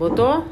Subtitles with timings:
[0.00, 0.42] Botou?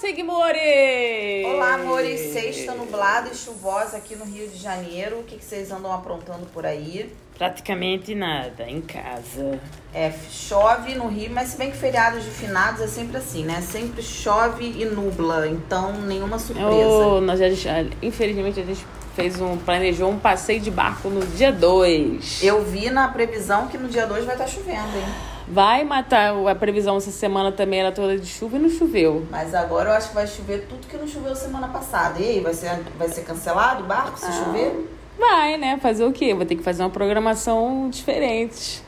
[0.00, 1.46] Seguimores!
[1.46, 2.32] Olá, amores.
[2.32, 5.20] Sexta nublada e chuvosa aqui no Rio de Janeiro.
[5.20, 7.14] O que vocês andam aprontando por aí?
[7.38, 9.58] Praticamente nada, em casa.
[9.92, 13.60] É, chove no Rio, mas se bem que feriados de finados é sempre assim, né?
[13.60, 16.68] Sempre chove e nubla, então nenhuma surpresa.
[16.70, 21.52] Oh, nós já, infelizmente a gente fez um planejou um passeio de barco no dia
[21.52, 22.42] 2.
[22.42, 25.04] Eu vi na previsão que no dia 2 vai estar chovendo, hein?
[25.48, 29.24] Vai matar a previsão essa semana também era toda de chuva e não choveu.
[29.30, 32.18] Mas agora eu acho que vai chover tudo que não choveu semana passada.
[32.18, 34.32] E aí, vai ser, vai ser cancelado o barco se Ah.
[34.32, 34.95] chover?
[35.18, 35.78] Vai, né?
[35.80, 36.34] Fazer o quê?
[36.34, 38.82] Vou ter que fazer uma programação diferente.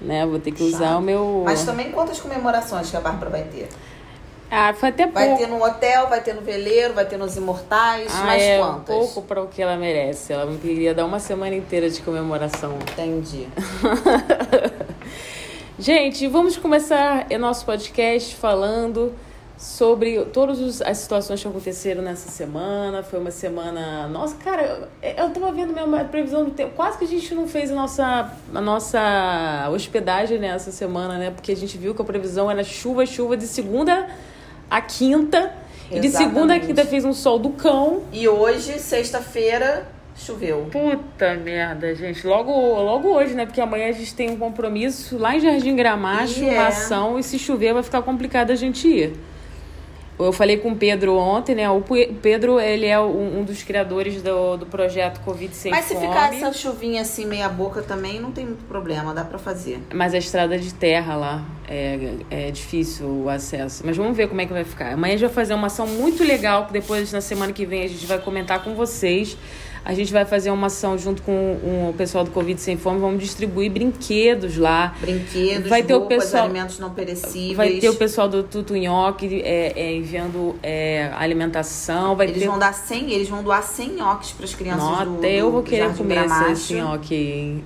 [0.00, 0.26] Né?
[0.26, 1.42] Vou ter que usar o meu.
[1.44, 3.68] Mas também quantas comemorações que a Bárbara vai ter?
[4.50, 5.42] Ah, foi até Vai pouco.
[5.44, 8.96] ter no hotel, vai ter no veleiro, vai ter nos imortais, ah, mas é quantas?
[8.96, 10.32] pouco para o que ela merece.
[10.32, 12.76] Ela me queria dar uma semana inteira de comemoração.
[12.92, 13.46] Entendi.
[15.78, 19.14] Gente, vamos começar o nosso podcast falando
[19.60, 23.02] sobre todas as situações que aconteceram nessa semana.
[23.02, 24.08] Foi uma semana.
[24.08, 26.72] Nossa, cara, eu, eu tava vendo mesmo a previsão do tempo.
[26.74, 31.30] Quase que a gente não fez a nossa, a nossa hospedagem nessa semana, né?
[31.30, 34.08] Porque a gente viu que a previsão era chuva, chuva de segunda
[34.70, 35.52] a quinta.
[35.90, 36.66] E de segunda a Exatamente.
[36.66, 38.04] quinta fez um sol do cão.
[38.12, 40.68] E hoje, sexta-feira, choveu.
[40.72, 42.26] Puta merda, gente.
[42.26, 43.44] Logo, logo hoje, né?
[43.44, 46.52] Porque amanhã a gente tem um compromisso lá em Jardim Gramacho, E é.
[46.52, 49.29] uma ação, e se chover vai ficar complicado a gente ir.
[50.24, 51.68] Eu falei com o Pedro ontem, né?
[51.70, 55.94] O Pe- Pedro, ele é um dos criadores do, do projeto Covid Sem Mas se
[55.94, 56.06] Fome.
[56.08, 59.80] ficar essa chuvinha assim, meia boca também, não tem muito problema, dá pra fazer.
[59.94, 63.82] Mas a estrada de terra lá é, é difícil o acesso.
[63.86, 64.92] Mas vamos ver como é que vai ficar.
[64.92, 67.84] Amanhã a gente vai fazer uma ação muito legal, que depois, na semana que vem,
[67.84, 69.36] a gente vai comentar com vocês.
[69.84, 73.00] A gente vai fazer uma ação junto com o pessoal do Covid Sem Fome.
[73.00, 74.94] Vamos distribuir brinquedos lá.
[75.00, 77.56] Brinquedos, Vai ter o roupas, pessoal- alimentos não perecíveis.
[77.56, 82.14] Vai ter o pessoal do Tutunhoque é, é, enviando é, alimentação.
[82.14, 82.48] Vai Eles ter...
[82.48, 85.62] vão dar 100, eles vão doar 100 nhoques pras crianças Nossa, do, até eu vou
[85.62, 86.52] querer comer Gramacho.
[86.52, 87.64] esse nhoque.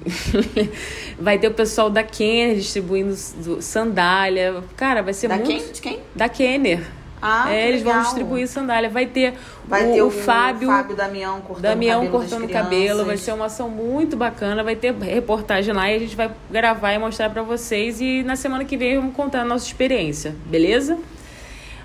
[1.19, 4.62] vai ter o pessoal da Kenner distribuindo do- sandália.
[4.77, 5.49] Cara, vai ser Da muito...
[5.49, 5.72] quem?
[5.72, 5.99] De quem?
[6.15, 6.83] Da Kenner.
[7.20, 8.04] Ah, é, que eles vão legal.
[8.04, 8.91] distribuir sandália.
[8.91, 9.34] Vai ter,
[9.66, 13.04] Vai o, ter o o, Fábio, Fábio Damião cortando Damião o cabelo cortando cabelo.
[13.04, 14.62] Vai ser uma ação muito bacana.
[14.62, 18.00] Vai ter reportagem lá e a gente vai gravar e mostrar pra vocês.
[18.00, 20.98] E na semana que vem vamos contar a nossa experiência, beleza?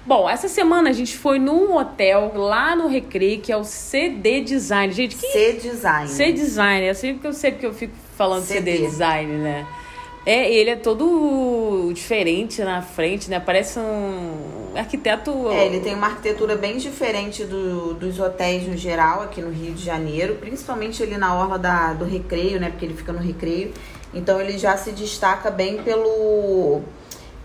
[0.05, 4.41] Bom, essa semana a gente foi num hotel lá no Recreio, que é o CD
[4.41, 4.91] Design.
[4.91, 6.09] Gente, que C-Design.
[6.09, 8.87] C Design, eu sei porque eu sei porque eu fico falando CD, CD.
[8.87, 9.67] Design, né?
[10.25, 13.39] É, ele é todo diferente na frente, né?
[13.39, 15.49] Parece um arquiteto.
[15.49, 19.73] É, ele tem uma arquitetura bem diferente do- dos hotéis no geral aqui no Rio
[19.73, 22.69] de Janeiro, principalmente ali na orla da, do Recreio, né?
[22.69, 23.73] Porque ele fica no Recreio.
[24.13, 26.81] Então ele já se destaca bem pelo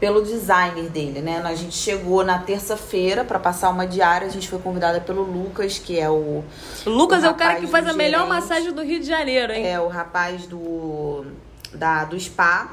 [0.01, 1.41] pelo designer dele, né?
[1.43, 5.79] A gente chegou na terça-feira para passar uma diária, a gente foi convidada pelo Lucas,
[5.79, 6.43] que é o
[6.85, 9.53] O Lucas o é o cara que faz a melhor massagem do Rio de Janeiro,
[9.53, 9.67] hein?
[9.67, 11.25] é o rapaz do
[11.75, 12.71] da do spa.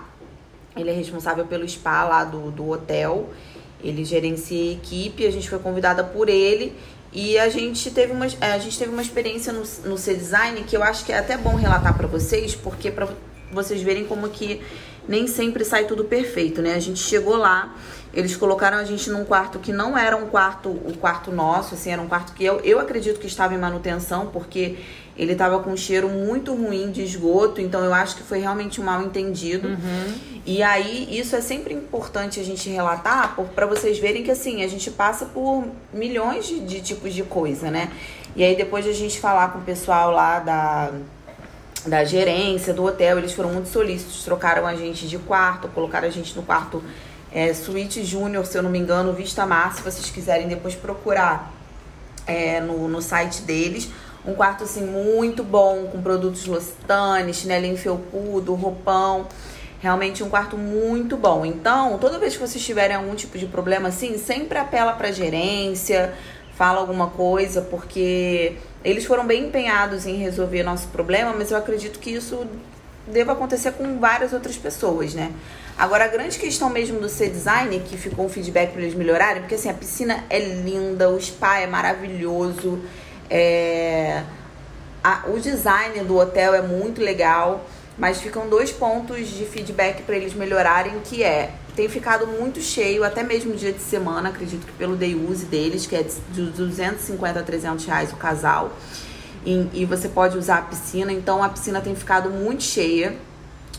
[0.75, 3.29] Ele é responsável pelo spa lá do, do hotel.
[3.83, 6.75] Ele gerencia a equipe, a gente foi convidada por ele
[7.13, 10.83] e a gente teve uma, a gente teve uma experiência no, no C-Design que eu
[10.83, 13.07] acho que é até bom relatar para vocês, porque para
[13.51, 14.61] vocês verem como que
[15.07, 16.75] nem sempre sai tudo perfeito, né?
[16.75, 17.75] A gente chegou lá,
[18.13, 21.91] eles colocaram a gente num quarto que não era um quarto, o quarto nosso, assim,
[21.91, 24.77] era um quarto que eu, eu acredito que estava em manutenção, porque
[25.17, 28.79] ele estava com um cheiro muito ruim de esgoto, então eu acho que foi realmente
[28.79, 29.69] um mal entendido.
[30.45, 34.67] E aí, isso é sempre importante a gente relatar, para vocês verem que assim, a
[34.67, 37.91] gente passa por milhões de, de tipos de coisa, né?
[38.35, 40.91] E aí, depois de a gente falar com o pessoal lá da,
[41.85, 46.11] da gerência do hotel, eles foram muito solícitos, trocaram a gente de quarto, colocaram a
[46.11, 46.81] gente no quarto
[47.31, 51.51] é, Suíte Júnior, se eu não me engano, Vista Mar, se vocês quiserem depois procurar
[52.27, 53.89] é, no, no site deles.
[54.25, 59.27] Um quarto assim muito bom, com produtos L'Occitane, chinelinho felpudo, roupão.
[59.79, 61.43] Realmente um quarto muito bom.
[61.43, 66.13] Então, toda vez que vocês tiverem algum tipo de problema assim, sempre apela pra gerência,
[66.55, 71.97] fala alguma coisa, porque eles foram bem empenhados em resolver nosso problema, mas eu acredito
[71.97, 72.45] que isso
[73.07, 75.31] deva acontecer com várias outras pessoas, né?
[75.75, 79.55] Agora, a grande questão mesmo do C-Design, que ficou um feedback para eles melhorarem, porque
[79.55, 82.79] assim, a piscina é linda, o spa é maravilhoso,
[83.31, 84.23] é...
[85.03, 87.65] a- o design do hotel é muito legal,
[87.97, 93.03] mas ficam dois pontos de feedback para eles melhorarem, que é tem ficado muito cheio,
[93.03, 97.39] até mesmo dia de semana, acredito que pelo day use deles, que é de 250
[97.39, 98.73] a 300 reais o casal.
[99.45, 103.15] E, e você pode usar a piscina, então a piscina tem ficado muito cheia.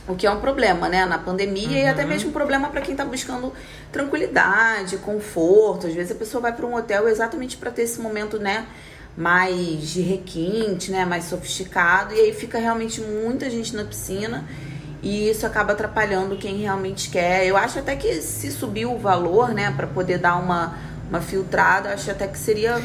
[0.08, 1.04] O que é um problema, né?
[1.06, 1.76] Na pandemia uhum.
[1.76, 3.52] e até mesmo um problema para quem tá buscando
[3.92, 5.86] tranquilidade, conforto.
[5.86, 8.66] Às vezes a pessoa vai para um hotel exatamente para ter esse momento, né?
[9.16, 11.04] Mais de requinte, né?
[11.04, 12.14] Mais sofisticado.
[12.14, 14.44] E aí fica realmente muita gente na piscina
[15.02, 17.44] e isso acaba atrapalhando quem realmente quer.
[17.44, 20.78] Eu acho até que se subir o valor, né, para poder dar uma,
[21.08, 22.80] uma filtrada, acho até que seria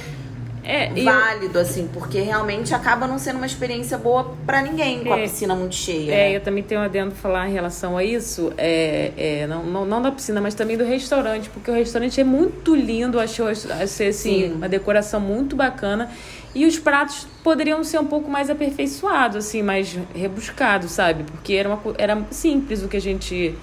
[0.68, 1.62] é, válido, eu...
[1.62, 5.56] assim, porque realmente acaba não sendo uma experiência boa para ninguém com é, a piscina
[5.56, 6.12] muito cheia.
[6.12, 6.36] É, né?
[6.36, 10.12] eu também tenho adendo falar em relação a isso, é, é, não, não, não da
[10.12, 14.68] piscina, mas também do restaurante, porque o restaurante é muito lindo, achou ser assim, uma
[14.68, 16.10] decoração muito bacana.
[16.54, 21.24] E os pratos poderiam ser um pouco mais aperfeiçoados, assim, mais rebuscados, sabe?
[21.24, 23.56] Porque era, uma, era simples o que a gente.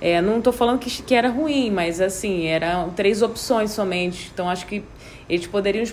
[0.00, 4.30] É, não estou falando que, que era ruim, mas assim, eram três opções somente.
[4.32, 4.84] Então acho que
[5.28, 5.84] eles poderiam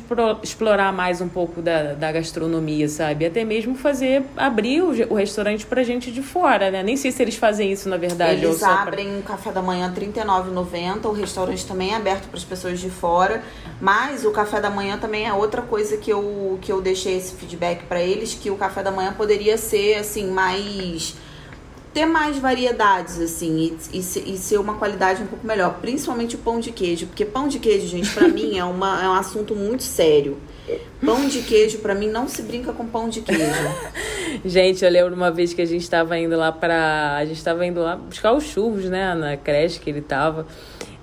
[0.44, 3.25] explorar mais um pouco da, da gastronomia, sabe?
[3.25, 6.83] Até mesmo fazer, abrir o, o restaurante pra gente de fora, né?
[6.83, 8.44] Nem sei se eles fazem isso, na verdade.
[8.44, 9.18] Eles abrem pra...
[9.18, 12.89] um café da manhã R$ 39,90, o restaurante também é aberto para as pessoas de
[12.89, 13.42] fora,
[13.80, 17.33] mas o café da manhã também é outra coisa que eu, que eu deixei esse
[17.36, 21.15] feedback para eles, que o café da manhã poderia ser, assim, mais
[21.93, 25.79] ter mais variedades, assim, e, e, e, ser uma qualidade um pouco melhor.
[25.81, 27.07] Principalmente o pão de queijo.
[27.07, 30.38] Porque pão de queijo, gente, para mim é, uma, é um assunto muito sério.
[31.03, 33.41] Pão de queijo, para mim, não se brinca com pão de queijo.
[34.45, 37.15] gente, eu lembro uma vez que a gente tava indo lá pra.
[37.17, 39.13] A gente tava indo lá buscar os churros, né?
[39.13, 40.45] Na creche que ele tava.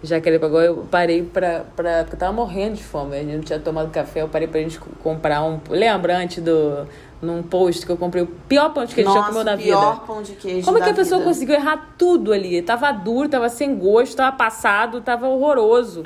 [0.02, 2.04] Já que ele pagou, eu parei pra, pra.
[2.04, 3.16] Porque eu tava morrendo de fome.
[3.16, 5.60] A gente não tinha tomado café, eu parei pra gente comprar um.
[5.68, 6.86] Lembra antes do
[7.20, 9.56] num post que eu comprei o pior pão de queijo Nossa, que já comeu na
[9.56, 9.68] vida.
[9.70, 11.30] pior pão de queijo Como é que a pessoa vida?
[11.30, 12.62] conseguiu errar tudo ali?
[12.62, 16.04] Tava duro, tava sem gosto, tava passado, tava horroroso.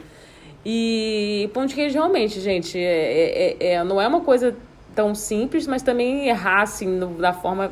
[0.65, 4.57] E pão de queijo realmente, gente, é, é, é, não é uma coisa
[4.95, 7.71] tão simples, mas também errar assim no, da forma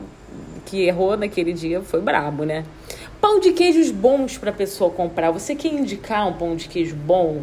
[0.66, 2.64] que errou naquele dia foi brabo, né?
[3.20, 5.30] Pão de queijos bons para pessoa comprar.
[5.30, 7.42] Você quer indicar um pão de queijo bom?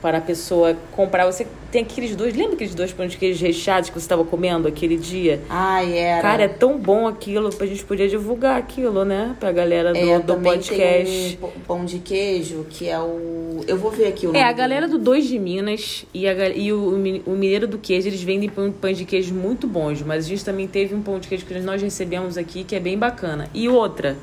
[0.00, 1.26] Para a pessoa comprar.
[1.26, 4.66] Você tem aqueles dois, lembra aqueles dois pães de queijo recheados que você estava comendo
[4.66, 5.40] aquele dia?
[5.48, 6.22] Ai, era.
[6.22, 9.36] Cara, é tão bom aquilo, a gente podia divulgar aquilo, né?
[9.38, 11.36] Pra galera do, é, do podcast.
[11.36, 13.60] Tem um pão de queijo que é o.
[13.66, 14.34] Eu vou ver aqui o.
[14.34, 16.94] É, a galera do Dois de Minas e, a, e o,
[17.26, 20.66] o Mineiro do Queijo, eles vendem pães de queijo muito bons, mas a gente também
[20.66, 23.48] teve um pão de queijo que nós recebemos aqui que é bem bacana.
[23.52, 24.16] E outra.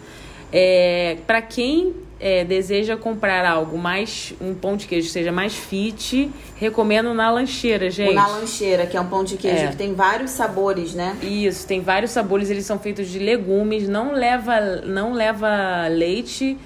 [0.52, 5.54] É, para quem é, deseja comprar algo mais, um pão de queijo que seja mais
[5.54, 8.12] fit, recomendo na lancheira, gente.
[8.12, 9.68] O na lancheira, que é um pão de queijo é.
[9.68, 11.18] que tem vários sabores, né?
[11.22, 16.58] Isso, tem vários sabores, eles são feitos de legumes, não leva, não leva leite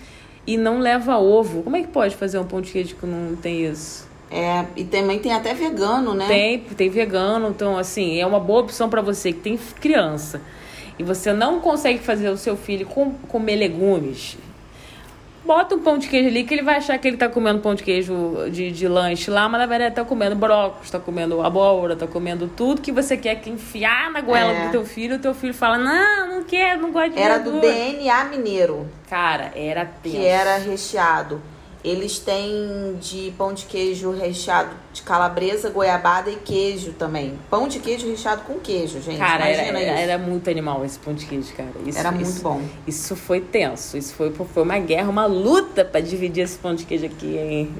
[0.45, 1.63] e não leva ovo.
[1.63, 4.07] Como é que pode fazer um pão de queijo que não tem isso?
[4.31, 6.27] É, e também tem até vegano, né?
[6.27, 10.39] Tem, tem vegano, então assim, é uma boa opção para você que tem criança
[10.99, 14.37] e você não consegue fazer o seu filho com, comer legumes,
[15.45, 17.75] bota um pão de queijo ali que ele vai achar que ele tá comendo pão
[17.75, 21.95] de queijo de, de lanche lá, mas na verdade tá comendo brócolis, tá comendo abóbora,
[21.95, 24.65] tá comendo tudo que você quer que enfiar na goela é.
[24.65, 27.59] do teu filho, o teu filho fala: "Não, não quero, não gosto de Era do
[27.59, 28.87] DNA mineiro.
[29.09, 30.17] Cara, era tenso.
[30.17, 31.41] Que era recheado.
[31.83, 37.37] Eles têm de pão de queijo recheado de calabresa, goiabada e queijo também.
[37.49, 39.19] Pão de queijo recheado com queijo, gente.
[39.19, 41.69] Cara, era, era, era, muito animal esse pão de queijo, cara.
[41.85, 42.61] Isso, era muito isso, bom.
[42.87, 43.97] Isso foi tenso.
[43.97, 47.75] Isso foi, foi uma guerra, uma luta para dividir esse pão de queijo aqui, hein?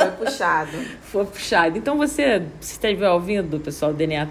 [0.00, 0.70] Foi puxado.
[1.10, 1.76] Foi puxado.
[1.76, 4.28] Então você, se estiver ouvindo, pessoal do DNA,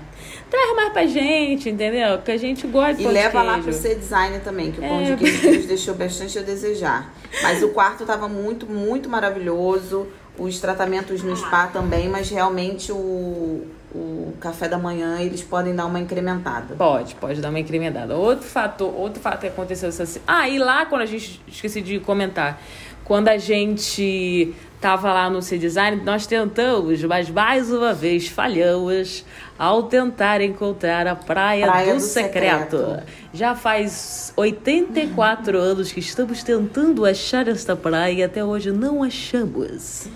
[0.49, 2.19] traz mais pra gente, entendeu?
[2.19, 5.01] Que a gente gosta de E leva lá pro ser designer também, que o pão
[5.01, 5.15] é...
[5.15, 7.13] de queijo deixou bastante a desejar.
[7.43, 10.07] Mas o quarto tava muito, muito maravilhoso.
[10.39, 15.85] Os tratamentos no spa também, mas realmente o, o café da manhã eles podem dar
[15.85, 16.75] uma incrementada.
[16.75, 18.15] Pode, pode dar uma incrementada.
[18.15, 20.21] Outro fator, outro fato que aconteceu assim.
[20.25, 22.61] Ah, e lá quando a gente esqueci de comentar,
[23.03, 29.25] quando a gente tava lá no C-Design, nós tentamos, mas mais uma vez falhamos
[29.57, 32.77] ao tentar encontrar a Praia, praia do, do secreto.
[32.77, 33.03] secreto.
[33.33, 40.07] Já faz 84 anos que estamos tentando achar esta praia e até hoje não achamos.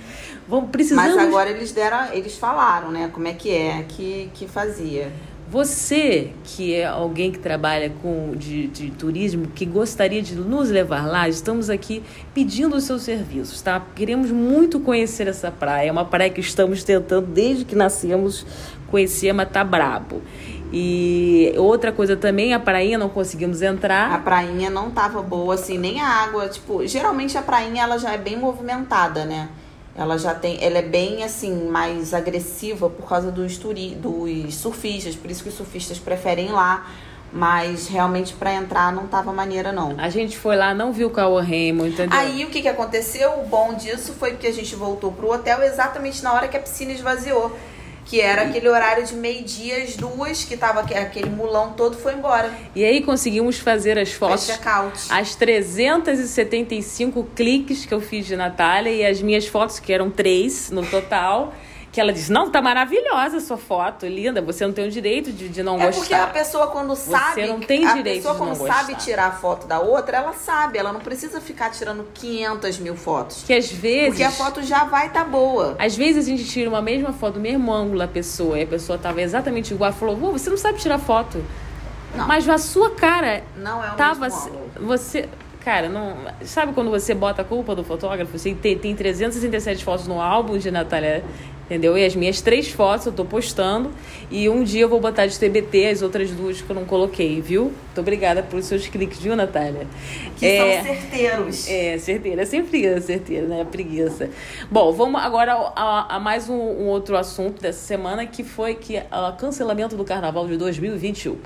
[0.48, 1.16] Vamos, precisamos...
[1.16, 5.12] Mas agora eles deram, eles falaram, né, como é que é que, que fazia.
[5.50, 11.06] Você, que é alguém que trabalha com de, de turismo, que gostaria de nos levar
[11.06, 12.02] lá, estamos aqui
[12.34, 13.80] pedindo os seus serviços, tá?
[13.94, 15.90] Queremos muito conhecer essa praia.
[15.90, 18.44] É uma praia que estamos tentando desde que nascemos
[18.90, 20.24] conhecer, mas tá brabo.
[20.72, 24.12] E outra coisa também, a prainha não conseguimos entrar.
[24.12, 26.48] A prainha não tava boa, assim, nem a água.
[26.48, 29.50] Tipo, geralmente a prainha ela já é bem movimentada, né?
[29.96, 35.16] Ela já tem, ela é bem assim mais agressiva por causa dos turi, dos surfistas,
[35.16, 36.88] por isso que os surfistas preferem ir lá.
[37.36, 39.96] Mas realmente para entrar não tava maneira não.
[39.98, 42.16] A gente foi lá, não viu o Cauã Remo, entendeu?
[42.16, 43.40] Aí o que que aconteceu?
[43.40, 46.60] O bom disso foi que a gente voltou pro hotel exatamente na hora que a
[46.60, 47.52] piscina esvaziou.
[48.06, 52.54] Que era aquele horário de meio-dia, às duas, que tava aquele mulão todo foi embora.
[52.76, 54.50] E aí conseguimos fazer as fotos.
[55.10, 60.70] As 375 cliques que eu fiz de Natália e as minhas fotos, que eram três
[60.70, 61.54] no total.
[61.94, 64.42] Que ela disse, não, tá maravilhosa a sua foto, linda.
[64.42, 66.00] Você não tem o direito de, de não É gostar.
[66.02, 69.06] porque a pessoa quando sabe, não tem a direito pessoa de não quando sabe gostar.
[69.06, 73.44] tirar a foto da outra, ela sabe, ela não precisa ficar tirando 500 mil fotos.
[73.46, 74.08] Que às vezes.
[74.10, 75.76] Porque a foto já vai tá boa.
[75.78, 78.68] Às vezes a gente tira uma mesma foto, do mesmo ângulo da pessoa, e a
[78.68, 81.46] pessoa tava exatamente igual, e falou, "Vô, você não sabe tirar foto.
[82.16, 82.28] Não.
[82.28, 84.28] Mas a sua cara Não é o tava.
[84.80, 85.30] Você.
[85.64, 86.16] Cara, não.
[86.44, 88.36] Sabe quando você bota a culpa do fotógrafo?
[88.36, 91.24] Assim, tem, tem 367 fotos no álbum de Natália,
[91.66, 91.98] entendeu?
[91.98, 93.92] E as minhas três fotos eu tô postando.
[94.30, 97.40] E um dia eu vou botar de TBT as outras duas que eu não coloquei,
[97.42, 97.66] viu?
[97.66, 99.88] Muito obrigada pelos seus cliques, viu, Natália?
[100.38, 101.68] Que É, são certeiros.
[101.70, 103.66] é, certeira, é sempre certeira, né?
[103.70, 104.30] Preguiça.
[104.72, 108.98] Bom, vamos agora a, a mais um, um outro assunto dessa semana que foi que
[108.98, 111.38] o cancelamento do carnaval de 2021.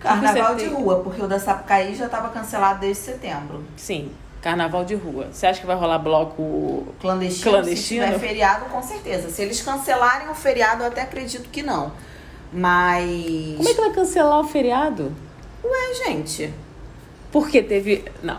[0.00, 3.64] Carnaval de rua, porque o da Sapucaí já estava cancelado desde setembro.
[3.76, 4.10] Sim,
[4.46, 5.26] carnaval de rua.
[5.32, 8.04] Você acha que vai rolar bloco Clandestino, Clandestino?
[8.04, 9.28] se tiver feriado, com certeza.
[9.28, 11.90] Se eles cancelarem o feriado, eu até acredito que não.
[12.52, 13.56] Mas.
[13.56, 15.12] Como é que vai cancelar o feriado?
[15.64, 16.54] Ué, gente.
[17.32, 18.04] Porque teve.
[18.22, 18.38] Não.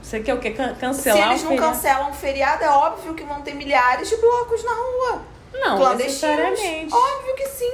[0.00, 0.50] Você quer o quê?
[0.52, 1.72] Can- Se Cancelar eles o não feriado?
[1.74, 5.22] cancelam o feriado, é óbvio que vão ter milhares de blocos na rua.
[5.54, 6.60] Não, clandestinos.
[6.92, 7.72] Óbvio que sim.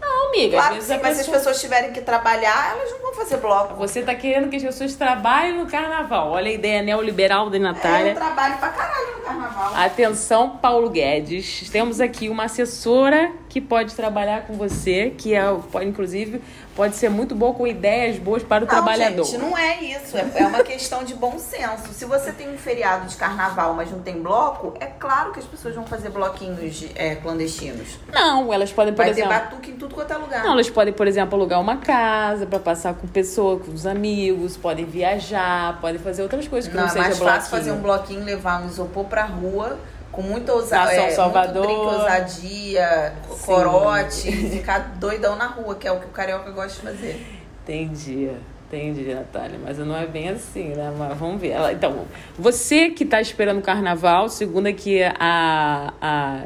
[0.00, 0.56] Não, amiga.
[0.56, 3.36] Claro que sim, mas se as pessoa- pessoas tiverem que trabalhar, elas não vão fazer
[3.36, 3.74] bloco.
[3.74, 6.30] Você tá querendo que as pessoas trabalhem no carnaval.
[6.30, 8.10] Olha a ideia neoliberal da É, Natália.
[8.12, 9.72] eu trabalho pra caralho no carnaval.
[9.76, 11.68] Atenção, Paulo Guedes.
[11.70, 16.40] Temos aqui uma assessora que pode trabalhar com você, que é, pode, inclusive
[16.76, 19.24] pode ser muito boa com ideias boas para o Não, trabalhador.
[19.24, 20.16] gente, não é isso.
[20.16, 21.92] É, é uma questão de bom senso.
[21.92, 25.44] Se você tem um feriado de carnaval, mas não tem bloco, é claro que as
[25.44, 27.98] pessoas vão fazer bloquinhos é, clandestinos.
[28.12, 29.30] Não, elas podem, por Vai exemplo.
[29.30, 30.44] ter batuque em tudo quanto é lugar.
[30.44, 34.56] Não, elas podem, por exemplo, alugar uma casa para passar com pessoa, com os amigos,
[34.56, 37.36] podem viajar, podem fazer outras coisas que não, Não, é seja mais bloquinho.
[37.40, 39.78] fácil fazer um bloquinho, levar um isopor pra rua,
[40.12, 41.66] com muita ousadia, é, Salvador.
[41.66, 43.44] muito brinco, ousadia, Sim.
[43.46, 47.26] corote, ficar doidão na rua, que é o que o carioca gosta de fazer.
[47.62, 48.28] Entendi,
[48.66, 49.58] entendi, Natália.
[49.62, 50.92] Mas não é bem assim, né?
[50.98, 51.50] Mas vamos ver.
[51.50, 52.04] Ela- Então,
[52.38, 56.40] você que está esperando o carnaval, segunda que a, a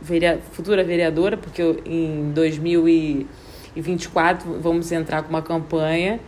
[0.00, 6.20] verea- futura vereadora, porque eu- em 2024 vamos entrar com uma campanha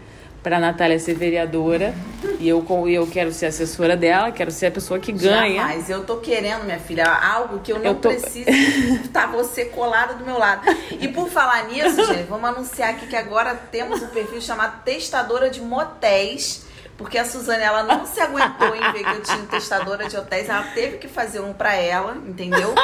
[0.42, 1.94] para a Natália ser vereadora.
[2.38, 5.62] E eu, com- eu quero ser assessora dela, quero ser a pessoa que ganha.
[5.62, 8.48] Mas eu tô querendo, minha filha, algo que eu não Eu tô- preciso
[9.04, 10.62] estar você colada do meu lado.
[10.98, 15.50] E por falar nisso, gente, vamos anunciar aqui que agora temos um perfil chamado Testadora
[15.50, 16.64] de Motéis.
[17.00, 20.50] Porque a Suzane, ela não se aguentou em ver que eu tinha testadora de hotéis.
[20.50, 22.74] Ela teve que fazer um pra ela, entendeu?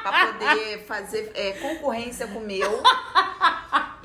[0.00, 2.80] Pra poder fazer é, concorrência com o meu.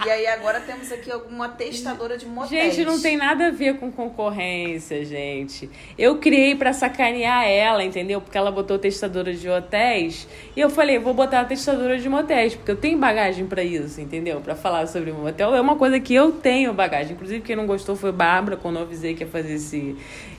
[0.05, 2.75] E aí agora temos aqui alguma testadora de motéis.
[2.75, 5.69] Gente, não tem nada a ver com concorrência, gente.
[5.97, 8.21] Eu criei pra sacanear ela, entendeu?
[8.21, 10.25] Porque ela botou testadora de hotéis.
[10.55, 13.99] E eu falei, vou botar a testadora de motéis, porque eu tenho bagagem pra isso,
[13.99, 14.39] entendeu?
[14.39, 15.53] Pra falar sobre motel.
[15.53, 17.13] É uma coisa que eu tenho bagagem.
[17.13, 19.97] Inclusive, quem não gostou foi Bárbara, quando eu avisei que ia fazer esse,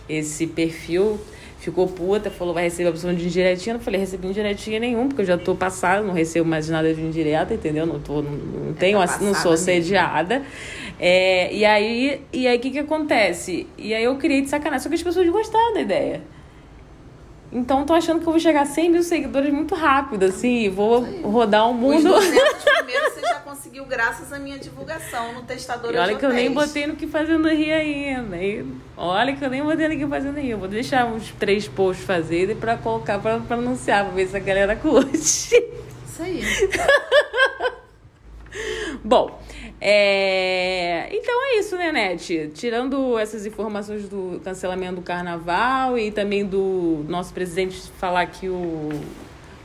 [0.08, 1.20] esse perfil.
[1.60, 3.74] Ficou puta, falou, vai receber a opção de indiretinha.
[3.74, 6.92] Eu não falei, recebi indiretinha nenhum, porque eu já tô passada, não recebo mais nada
[6.94, 7.84] de indireta, entendeu?
[7.84, 10.42] Não, tô, não, não tenho, tá ass- não sou assediada.
[10.98, 13.66] É, e aí, e aí o que que acontece?
[13.76, 16.22] E aí eu criei de sacanagem, só que as pessoas gostaram da ideia.
[17.52, 20.68] Então tô achando que eu vou chegar a 100 mil seguidores muito rápido, assim, e
[20.68, 22.08] vou rodar o Os mundo.
[22.08, 23.12] 200 primeiros
[23.50, 27.08] conseguiu graças à minha divulgação no testador E olha que eu nem botei no que
[27.08, 28.36] fazendo rir ainda.
[28.36, 28.64] E
[28.96, 30.50] olha que eu nem botei no que fazendo rir.
[30.50, 34.40] Eu vou deixar uns três posts fazer pra colocar pra anunciar, pra ver se a
[34.40, 35.18] galera curte.
[35.18, 36.42] Isso aí.
[39.02, 39.40] Bom,
[39.80, 41.08] é...
[41.10, 42.52] então é isso, né, Nete?
[42.54, 48.90] Tirando essas informações do cancelamento do carnaval e também do nosso presidente falar que o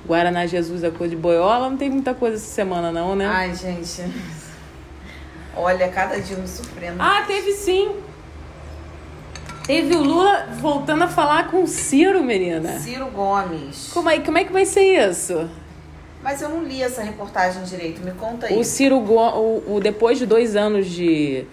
[0.08, 3.26] Guaraná Jesus é cor de boiola, não tem muita coisa essa semana, não, né?
[3.26, 4.04] Ai, gente.
[5.56, 6.98] Olha, cada dia me surpreendo.
[7.00, 7.92] Ah, teve sim.
[9.66, 12.78] Teve o Lula voltando a falar com o Ciro, menina.
[12.78, 13.90] Ciro Gomes.
[13.92, 15.50] Como é, como é que vai ser isso?
[16.22, 18.60] Mas eu não li essa reportagem direito, me conta aí.
[18.60, 21.46] O Ciro, Go o, o depois de dois anos de.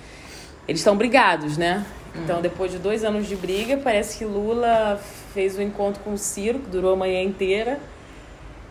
[0.68, 1.84] Eles estão brigados, né?
[2.14, 5.00] Então, depois de dois anos de briga, parece que Lula
[5.32, 7.80] fez o um encontro com o Ciro, que durou a manhã inteira.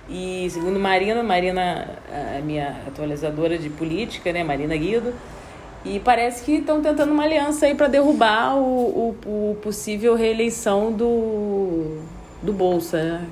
[0.09, 1.99] E segundo Marina, Marina,
[2.37, 5.13] a minha atualizadora de política, né, Marina Guido,
[5.83, 10.91] e parece que estão tentando uma aliança aí para derrubar o, o, o, possível reeleição
[10.91, 12.01] do,
[12.41, 13.27] do Bolsa, né?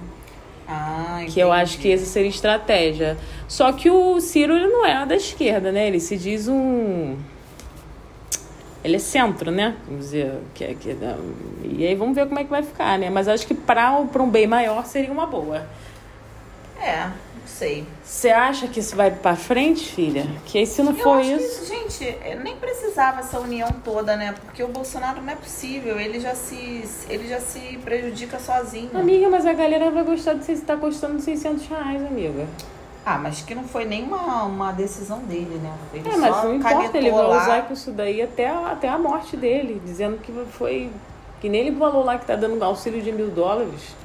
[0.67, 3.17] Ah, que eu acho que essa seria estratégia.
[3.47, 5.87] Só que o Ciro ele não é da esquerda, né?
[5.87, 7.17] Ele se diz um.
[8.83, 9.75] Ele é centro, né?
[9.87, 10.31] Vamos dizer.
[10.53, 11.15] Que, é, que, é,
[11.63, 13.09] e aí vamos ver como é que vai ficar, né?
[13.09, 15.65] Mas acho que para um bem maior seria uma boa.
[16.81, 17.85] É, não sei.
[18.03, 20.25] Você acha que isso vai para frente, filha?
[20.45, 21.43] Que aí se não for isso...
[21.43, 21.65] isso.
[21.65, 24.33] Gente, nem precisava essa união toda, né?
[24.45, 25.99] Porque o Bolsonaro não é possível.
[25.99, 28.89] Ele já se, ele já se prejudica sozinho.
[28.93, 32.47] Amiga, mas a galera vai gostar de você estar tá custando 600 reais, amiga.
[33.05, 35.73] Ah, mas que não foi nem uma, uma decisão dele, né?
[35.93, 37.41] Ele é, mas não importa, ele vai lá.
[37.41, 40.91] usar isso daí até a, até a morte dele, dizendo que foi.
[41.41, 43.95] Que nem ele falou lá que tá dando auxílio de mil dólares.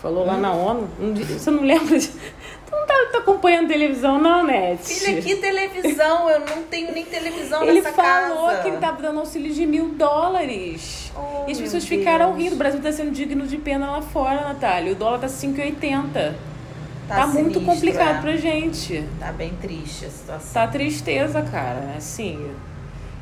[0.00, 0.88] Falou lá na ONU.
[1.28, 1.98] Você não lembra?
[1.98, 2.06] De...
[2.06, 4.82] Tu não tá, tá, acompanhando televisão, não, Net?
[4.82, 6.30] Filha, que televisão?
[6.30, 8.26] Eu não tenho nem televisão ele nessa casa.
[8.26, 11.10] Ele falou que ele tava dando auxílio de mil dólares.
[11.16, 11.88] Oh, e as pessoas Deus.
[11.88, 12.54] ficaram rindo.
[12.54, 14.92] O Brasil tá sendo digno de pena lá fora, Natália.
[14.92, 16.34] O dólar tá 5,80.
[17.08, 18.20] Tá, tá muito complicado é.
[18.20, 19.02] pra gente.
[19.18, 20.52] Tá bem triste a situação.
[20.52, 21.94] Tá tristeza, cara.
[21.96, 22.50] Assim,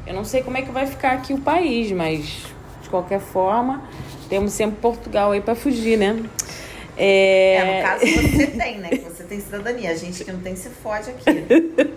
[0.06, 2.46] eu não sei como é que vai ficar aqui o país, mas
[2.82, 3.82] de qualquer forma,
[4.28, 6.22] temos sempre Portugal aí para fugir, né?
[6.96, 7.56] É...
[7.56, 8.88] é, no caso você tem, né?
[8.88, 9.90] Que você tem cidadania.
[9.90, 11.46] A gente que não tem se fode aqui.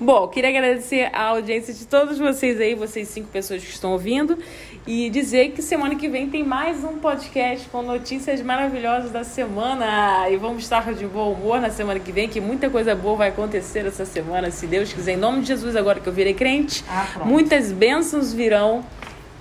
[0.00, 4.38] Bom, queria agradecer a audiência de todos vocês aí, vocês cinco pessoas que estão ouvindo,
[4.86, 10.28] e dizer que semana que vem tem mais um podcast com notícias maravilhosas da semana.
[10.28, 13.28] E vamos estar de bom humor na semana que vem, que muita coisa boa vai
[13.30, 15.12] acontecer essa semana, se Deus quiser.
[15.12, 18.84] Em nome de Jesus, agora que eu virei crente, ah, muitas bênçãos virão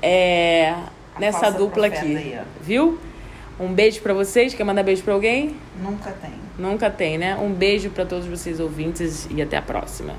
[0.01, 0.73] é,
[1.19, 2.15] nessa dupla aqui.
[2.15, 2.97] Aí, viu?
[3.59, 4.53] Um beijo para vocês.
[4.53, 5.55] Quer mandar beijo para alguém?
[5.81, 6.33] Nunca tem.
[6.57, 7.35] Nunca tem, né?
[7.35, 10.13] Um beijo para todos vocês ouvintes e até a próxima.